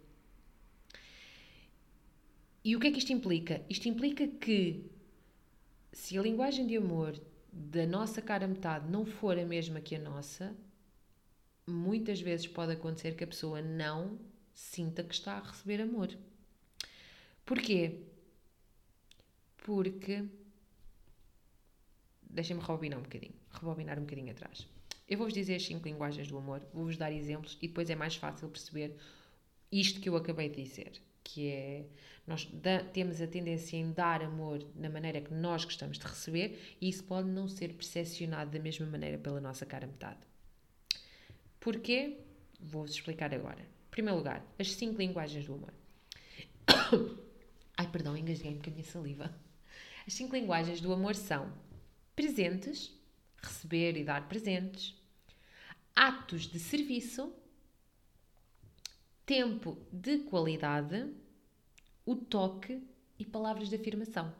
[2.62, 3.64] E o que é que isto implica?
[3.70, 4.85] Isto implica que
[5.92, 7.18] se a linguagem de amor
[7.53, 10.55] da nossa cara metade não for a mesma que a nossa,
[11.66, 14.18] muitas vezes pode acontecer que a pessoa não
[14.53, 16.16] sinta que está a receber amor.
[17.46, 18.03] Porquê?
[19.59, 20.25] Porque.
[22.23, 24.68] Deixem-me rebobinar um bocadinho, rebobinar um bocadinho atrás.
[25.09, 28.14] Eu vou-vos dizer as cinco linguagens do amor, vou-vos dar exemplos e depois é mais
[28.14, 28.94] fácil perceber
[29.73, 31.87] isto que eu acabei de dizer que é
[32.27, 36.77] nós da, temos a tendência em dar amor na maneira que nós gostamos de receber
[36.81, 40.21] e isso pode não ser percepcionado da mesma maneira pela nossa cara metade.
[41.59, 42.19] Porquê?
[42.59, 43.61] Vou-vos explicar agora.
[43.61, 45.73] Em primeiro lugar, as cinco linguagens do amor.
[47.77, 49.35] Ai, perdão, engasguei-me com a minha saliva.
[50.07, 51.53] As cinco linguagens do amor são
[52.14, 52.93] presentes,
[53.43, 54.95] receber e dar presentes,
[55.95, 57.33] atos de serviço,
[59.25, 61.09] tempo de qualidade,
[62.05, 62.83] o toque
[63.19, 64.33] e palavras de afirmação.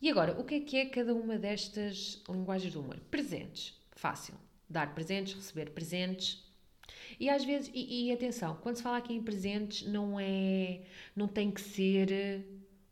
[0.00, 2.98] E agora, o que é que é cada uma destas linguagens do humor?
[3.10, 4.34] Presentes, fácil.
[4.68, 6.44] Dar presentes, receber presentes.
[7.18, 10.82] E às vezes, e, e atenção, quando se fala aqui em presentes, não é,
[11.14, 12.44] não tem que ser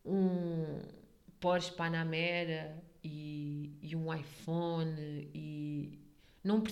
[0.04, 0.80] um
[1.40, 5.98] Porsche Panamera e, e um iPhone e
[6.42, 6.62] não,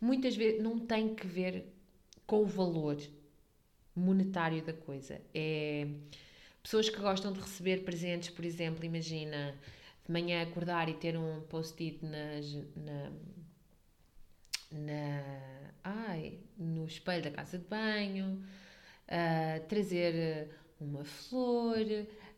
[0.00, 1.66] muitas vezes não tem que ver
[2.26, 2.96] com o valor
[3.94, 5.20] monetário da coisa.
[5.34, 5.88] É
[6.62, 9.54] pessoas que gostam de receber presentes, por exemplo, imagina
[10.04, 13.10] de manhã acordar e ter um post-it na,
[14.72, 15.22] na,
[15.84, 18.42] ai, no espelho da casa de banho,
[19.08, 21.78] uh, trazer uma flor,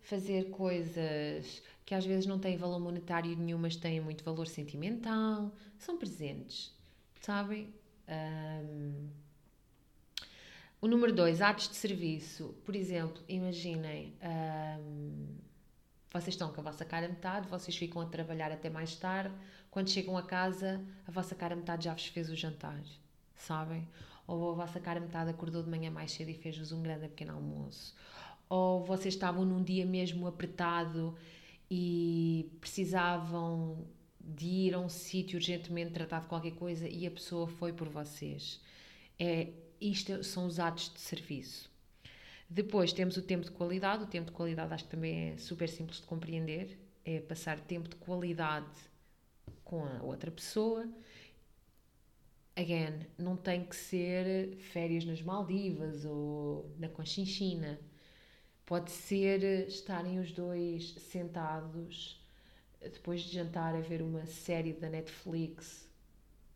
[0.01, 5.53] fazer coisas que às vezes não têm valor monetário nenhum, mas têm muito valor sentimental.
[5.79, 6.75] São presentes,
[7.21, 7.73] sabem?
[8.09, 9.09] Um,
[10.83, 12.55] o número dois, atos de serviço.
[12.65, 14.13] Por exemplo, imaginem,
[14.79, 15.39] hum,
[16.13, 19.35] vocês estão com a vossa cara metade, vocês ficam a trabalhar até mais tarde.
[19.71, 22.79] Quando chegam a casa, a vossa cara metade já vos fez o jantar,
[23.35, 23.89] sabem?
[24.27, 27.35] ou a vossa cara metade acordou de manhã mais cedo e fez-vos um grande pequeno
[27.35, 27.95] almoço,
[28.49, 31.15] ou vocês estavam num dia mesmo apertado
[31.71, 33.87] e precisavam
[34.21, 37.89] de ir a um sítio urgentemente tratar de qualquer coisa e a pessoa foi por
[37.89, 38.61] vocês.
[39.19, 39.49] É,
[39.91, 41.71] isto são os atos de serviço.
[42.49, 44.05] Depois temos o tempo de qualidade.
[44.05, 46.79] O tempo de qualidade acho que também é super simples de compreender.
[47.05, 48.77] É passar tempo de qualidade
[49.65, 50.87] com a outra pessoa.
[52.55, 57.81] Again, não tem que ser férias nas Maldivas ou na Conchinchina.
[58.67, 62.21] Pode ser estarem os dois sentados
[62.81, 65.89] depois de jantar a ver uma série da Netflix.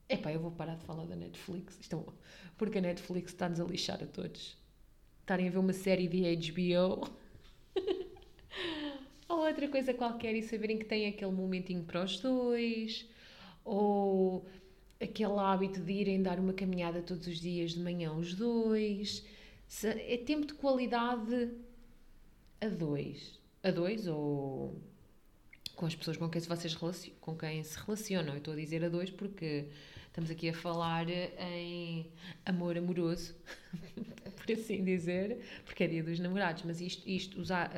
[0.09, 1.79] Epá, eu vou parar de falar da Netflix.
[1.81, 2.13] Isto é
[2.57, 4.57] porque a Netflix está-nos a lixar a todos.
[5.21, 7.11] Estarem a ver uma série de HBO.
[9.29, 13.05] ou outra coisa qualquer e saberem que tem aquele momentinho para os dois.
[13.65, 14.47] Ou
[15.01, 19.25] aquele hábito de irem dar uma caminhada todos os dias de manhã os dois.
[19.85, 21.51] É tempo de qualidade
[22.61, 23.41] a dois.
[23.61, 24.81] A dois ou
[25.75, 26.75] com as pessoas com quem, vocês
[27.21, 28.35] com quem se relacionam.
[28.35, 29.69] Eu estou a dizer a dois porque
[30.17, 32.07] estamos aqui a falar em
[32.47, 33.35] amor amoroso,
[34.35, 37.71] por assim dizer, porque é dia dos namorados, mas isto, isto usar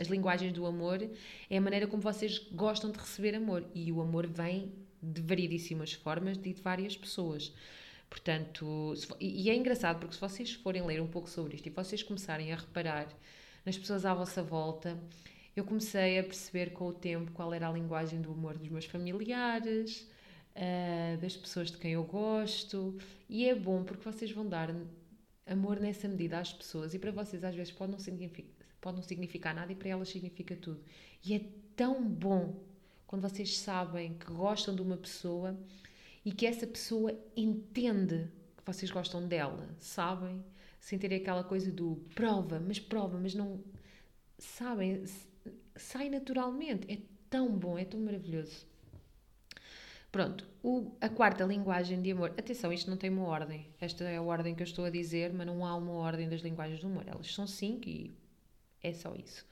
[0.00, 1.06] as linguagens do amor
[1.50, 5.92] é a maneira como vocês gostam de receber amor e o amor vem de variedíssimas
[5.92, 7.52] formas de várias pessoas.
[8.08, 12.02] Portanto, e é engraçado porque se vocês forem ler um pouco sobre isto e vocês
[12.02, 13.06] começarem a reparar
[13.66, 14.98] nas pessoas à vossa volta,
[15.54, 18.86] eu comecei a perceber com o tempo qual era a linguagem do amor dos meus
[18.86, 20.10] familiares,
[20.56, 24.74] uh, das pessoas de quem eu gosto, e é bom porque vocês vão dar
[25.46, 29.02] amor nessa medida às pessoas, e para vocês às vezes pode não significar, pode não
[29.02, 30.82] significar nada e para elas significa tudo.
[31.24, 31.40] E é
[31.76, 32.62] tão bom
[33.06, 35.58] quando vocês sabem que gostam de uma pessoa
[36.24, 40.42] e que essa pessoa entende que vocês gostam dela, sabem?
[40.80, 43.62] Sem ter aquela coisa do prova, mas prova, mas não.
[44.38, 45.04] Sabem?
[45.76, 46.90] sai naturalmente.
[46.90, 48.66] É tão bom, é tão maravilhoso.
[50.12, 52.34] Pronto, o, a quarta linguagem de amor.
[52.36, 53.66] Atenção, isto não tem uma ordem.
[53.80, 56.42] Esta é a ordem que eu estou a dizer, mas não há uma ordem das
[56.42, 57.04] linguagens do amor.
[57.06, 58.14] Elas são cinco e
[58.82, 59.46] é só isso.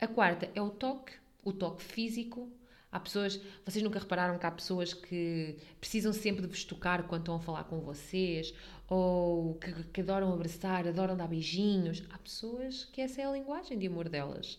[0.00, 1.12] A quarta é o toque,
[1.44, 2.50] o toque físico.
[2.90, 7.20] Há pessoas, vocês nunca repararam que há pessoas que precisam sempre de vos tocar quando
[7.20, 8.54] estão a falar com vocês,
[8.88, 12.02] ou que, que adoram abraçar, adoram dar beijinhos.
[12.08, 14.54] Há pessoas que essa é a linguagem de amor delas.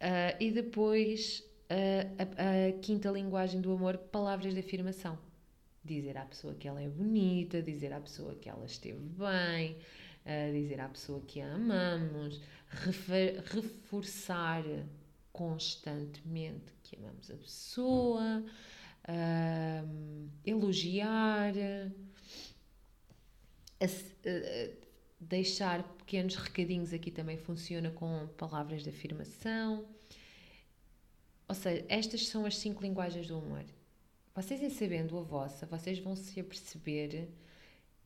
[0.00, 5.18] Uh, e depois uh, a, a, quinta linguagem do amor, palavras de afirmação.
[5.84, 9.76] Dizer à pessoa que ela é bonita, dizer à pessoa que ela esteve bem,
[10.24, 14.64] uh, dizer à pessoa que a amamos, refer, reforçar
[15.32, 18.42] constantemente que amamos a pessoa,
[20.44, 21.52] elogiar,
[25.20, 29.84] deixar pequenos recadinhos aqui também funciona com palavras de afirmação.
[31.48, 33.64] Ou seja, estas são as cinco linguagens do amor.
[34.34, 37.28] Vocês, em sabendo a vossa, vocês vão se aperceber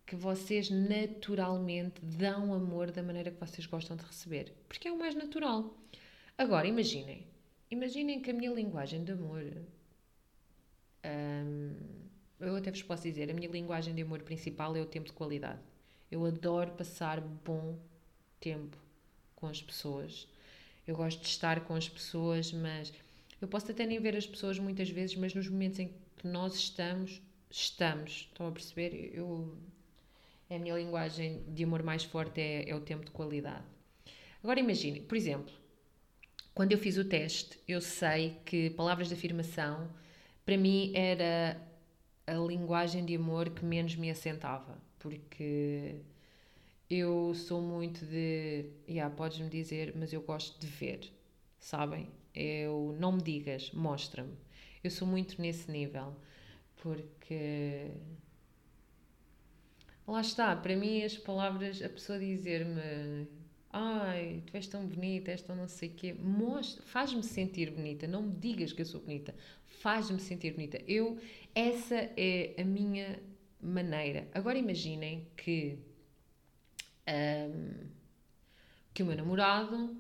[0.07, 4.53] que vocês naturalmente dão amor da maneira que vocês gostam de receber.
[4.69, 5.77] Porque é o mais natural.
[6.37, 7.27] Agora, imaginem.
[7.71, 9.45] Imaginem que a minha linguagem de amor.
[11.05, 11.77] Hum,
[12.41, 15.13] eu até vos posso dizer, a minha linguagem de amor principal é o tempo de
[15.13, 15.61] qualidade.
[16.11, 17.79] Eu adoro passar bom
[18.41, 18.77] tempo
[19.37, 20.27] com as pessoas.
[20.87, 22.93] Eu gosto de estar com as pessoas, mas
[23.41, 26.55] eu posso até nem ver as pessoas muitas vezes, mas nos momentos em que nós
[26.55, 28.29] estamos, estamos.
[28.31, 29.13] Estão a perceber?
[29.15, 29.57] Eu,
[30.49, 33.65] é a minha linguagem de amor mais forte é, é o tempo de qualidade.
[34.43, 35.53] Agora imagine, por exemplo,
[36.55, 39.91] quando eu fiz o teste, eu sei que palavras de afirmação
[40.45, 41.61] para mim era
[42.27, 45.97] a linguagem de amor que menos me assentava, porque
[46.89, 48.67] eu sou muito de.
[48.89, 51.11] Yeah, podes-me dizer, mas eu gosto de ver,
[51.61, 52.11] sabem?
[52.35, 54.35] Eu não me digas, mostra-me.
[54.83, 56.17] Eu sou muito nesse nível,
[56.77, 57.91] porque.
[60.07, 63.29] Lá está, para mim as palavras, a pessoa dizer-me
[63.73, 66.17] ai, tu és tão bonita, és tão não sei o quê,
[66.87, 69.35] faz-me sentir bonita, não me digas que eu sou bonita,
[69.67, 70.83] faz-me sentir bonita.
[70.87, 71.19] Eu,
[71.55, 73.21] essa é a minha
[73.63, 74.29] maneira.
[74.35, 75.79] Agora imaginem que
[77.09, 77.89] um,
[78.93, 79.97] que o meu namorado,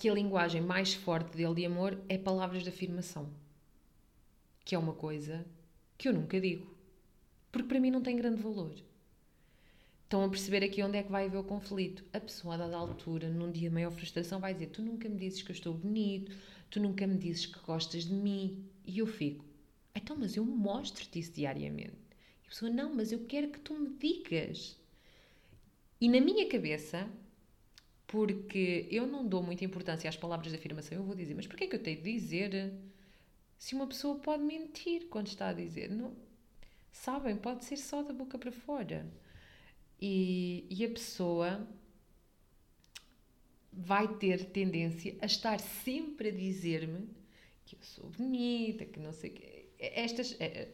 [0.00, 3.28] que a linguagem mais forte dele de amor é palavras de afirmação.
[4.64, 5.44] Que é uma coisa
[5.98, 6.74] que eu nunca digo.
[7.52, 8.74] Porque para mim não tem grande valor.
[10.02, 12.02] Estão a perceber aqui onde é que vai haver o conflito.
[12.14, 15.18] A pessoa, a dada altura, num dia de maior frustração, vai dizer: Tu nunca me
[15.18, 16.34] dizes que eu estou bonito,
[16.70, 18.64] tu nunca me dizes que gostas de mim.
[18.86, 19.44] E eu fico:
[19.94, 21.92] Então, mas eu mostro-te isso diariamente.
[22.46, 24.80] a pessoa, não, mas eu quero que tu me digas.
[26.00, 27.06] E na minha cabeça,
[28.10, 31.64] porque eu não dou muita importância às palavras de afirmação, eu vou dizer, mas porquê
[31.64, 32.72] é que eu tenho de dizer
[33.56, 35.88] se uma pessoa pode mentir quando está a dizer?
[35.88, 36.12] Não,
[36.90, 39.06] sabem, pode ser só da boca para fora.
[40.00, 41.68] E, e a pessoa
[43.72, 47.08] vai ter tendência a estar sempre a dizer-me
[47.64, 49.68] que eu sou bonita, que não sei o quê.
[49.78, 50.68] Estas é,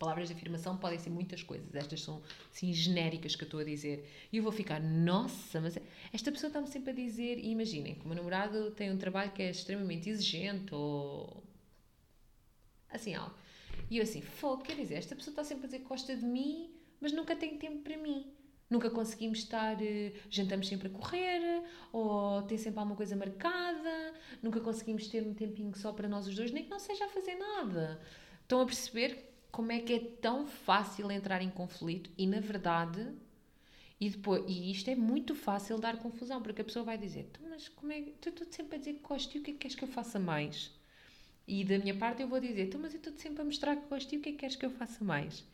[0.00, 1.74] palavras de afirmação podem ser muitas coisas.
[1.74, 4.08] Estas são, assim, genéricas que eu estou a dizer.
[4.32, 5.76] E eu vou ficar, nossa, mas
[6.12, 7.38] esta pessoa está-me sempre a dizer...
[7.38, 11.42] E imaginem que o meu namorado tem um trabalho que é extremamente exigente ou...
[12.90, 13.34] Assim, algo.
[13.90, 16.24] E eu assim, fogo, quer dizer, esta pessoa está sempre a dizer que gosta de
[16.24, 18.32] mim, mas nunca tem tempo para mim.
[18.68, 24.60] Nunca conseguimos estar, eh, jantamos sempre a correr, ou tem sempre alguma coisa marcada, nunca
[24.60, 27.34] conseguimos ter um tempinho só para nós os dois, nem que não seja a fazer
[27.34, 28.00] nada.
[28.42, 33.12] Estão a perceber como é que é tão fácil entrar em conflito e, na verdade,
[34.00, 37.68] e, depois, e isto é muito fácil dar confusão, porque a pessoa vai dizer: Mas
[37.68, 38.28] como é que.
[38.28, 40.18] estou sempre a dizer que gosto e o que é que queres que eu faça
[40.18, 40.70] mais?
[41.46, 44.14] E da minha parte eu vou dizer: Mas eu estou sempre a mostrar que gosto
[44.14, 45.44] e o que é que queres que eu faça mais?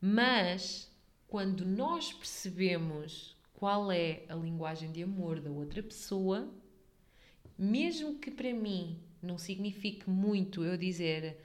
[0.00, 0.90] Mas
[1.26, 6.52] quando nós percebemos qual é a linguagem de amor da outra pessoa,
[7.56, 11.38] mesmo que para mim não signifique muito eu dizer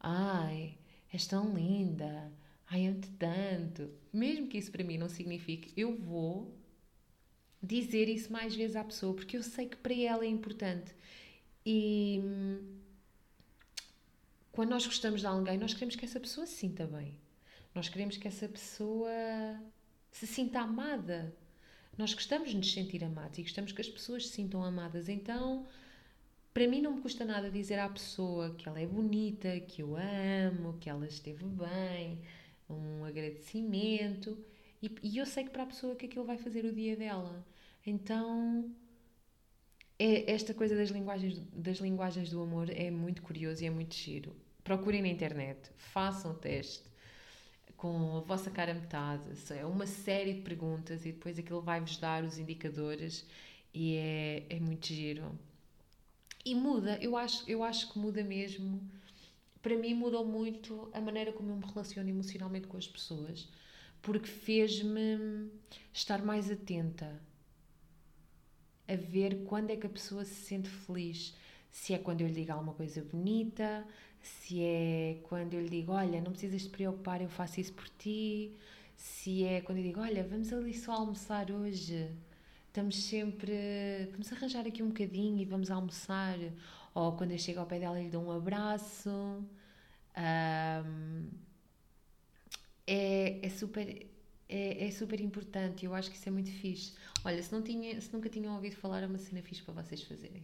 [0.00, 0.78] ai,
[1.12, 2.32] és tão linda,
[2.70, 6.56] ai, amo-te tanto, mesmo que isso para mim não signifique, eu vou
[7.62, 10.94] dizer isso mais vezes à pessoa, porque eu sei que para ela é importante.
[11.66, 12.22] E
[14.52, 17.18] quando nós gostamos de alguém, nós queremos que essa pessoa se sinta bem.
[17.74, 19.10] Nós queremos que essa pessoa
[20.10, 21.34] se sinta amada.
[21.98, 25.08] Nós gostamos de nos sentir amados e gostamos que as pessoas se sintam amadas.
[25.08, 25.66] Então,
[26.54, 29.96] para mim não me custa nada dizer à pessoa que ela é bonita, que eu
[29.96, 32.20] amo, que ela esteve bem,
[32.72, 34.38] um agradecimento.
[34.82, 37.44] E, e eu sei que para a pessoa que aquilo vai fazer o dia dela.
[37.86, 38.70] Então,
[39.98, 43.94] é, esta coisa das linguagens, das linguagens do amor é muito curioso e é muito
[43.94, 44.34] giro.
[44.64, 46.90] Procurem na internet, façam o teste
[47.76, 49.24] com a vossa cara metade.
[49.50, 53.26] É uma série de perguntas e depois aquilo vai-vos dar os indicadores
[53.72, 55.38] e é, é muito giro.
[56.44, 58.80] E muda, eu acho, eu acho que muda mesmo.
[59.62, 63.48] Para mim mudou muito a maneira como eu me relaciono emocionalmente com as pessoas,
[64.00, 65.50] porque fez-me
[65.92, 67.20] estar mais atenta
[68.88, 71.34] a ver quando é que a pessoa se sente feliz.
[71.70, 73.86] Se é quando eu lhe digo alguma coisa bonita,
[74.20, 77.88] se é quando eu lhe digo, olha, não precisas te preocupar, eu faço isso por
[77.90, 78.52] ti,
[78.96, 82.10] se é quando eu digo, olha, vamos ali só almoçar hoje,
[82.66, 83.52] estamos sempre,
[84.10, 86.36] vamos arranjar aqui um bocadinho e vamos almoçar,
[86.94, 91.28] ou quando eu chego ao pé dela lhe dou um abraço, um,
[92.86, 94.08] é, é super...
[94.52, 96.92] É, é, super importante, eu acho que isso é muito fixe.
[97.24, 100.02] Olha, se, não tinha, se nunca tinham ouvido falar, é uma cena fixe para vocês
[100.02, 100.42] fazerem.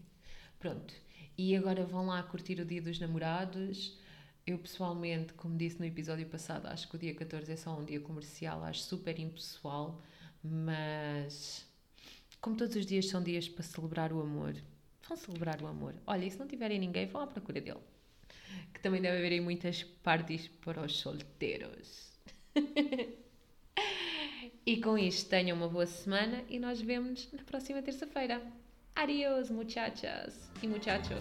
[0.61, 0.95] Pronto,
[1.37, 3.99] e agora vão lá curtir o Dia dos Namorados.
[4.47, 7.85] Eu pessoalmente, como disse no episódio passado, acho que o dia 14 é só um
[7.85, 10.01] dia comercial, acho super impessoal,
[10.43, 11.67] mas
[12.41, 14.55] como todos os dias são dias para celebrar o amor,
[15.09, 15.95] vão celebrar o amor.
[16.07, 17.81] Olha, e se não tiverem ninguém, vão à procura dele.
[18.73, 22.13] Que também deve haver muitas parties para os solteiros.
[24.67, 28.41] e com isto, tenham uma boa semana e nós vemos na próxima terça-feira.
[28.95, 31.19] Adiós, muchachas y muchachos.